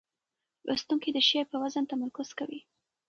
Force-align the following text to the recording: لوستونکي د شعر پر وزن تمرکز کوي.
لوستونکي 0.67 1.09
د 1.13 1.17
شعر 1.27 1.45
پر 1.51 1.57
وزن 1.61 1.83
تمرکز 1.91 2.29
کوي. 2.39 2.59